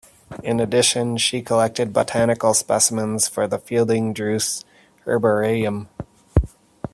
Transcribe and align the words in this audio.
In 0.41 0.59
addition, 0.59 1.17
she 1.17 1.43
collected 1.43 1.93
botanical 1.93 2.55
specimens 2.55 3.27
for 3.27 3.47
the 3.47 3.59
Fielding-Druce 3.59 4.65
Herbarium. 5.05 5.89